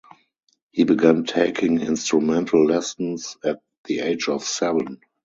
He 0.71 0.83
began 0.83 1.25
taking 1.25 1.79
instrumental 1.79 2.65
lessons 2.65 3.37
at 3.43 3.61
the 3.85 3.99
age 3.99 4.29
of 4.29 4.43
seven. 4.43 4.99